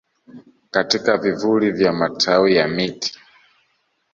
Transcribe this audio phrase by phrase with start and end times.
[0.71, 3.19] katika vivuli vya matawi ya miti